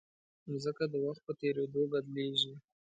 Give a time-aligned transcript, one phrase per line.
[0.51, 2.53] مځکه د وخت په تېرېدو بدلېږي.